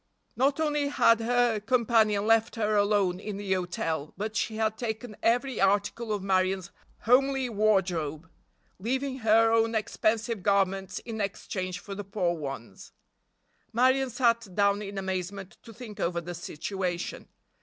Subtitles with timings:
[0.35, 5.15] Not only had her companion left her alone in the hotel, but she had taken
[5.21, 8.27] every article of Marion's homely wardrobe,
[8.79, 12.93] leaving her own expensive garments in exchange for the poor ones.
[13.73, 17.27] Marion sat down in amazement to think over the situation.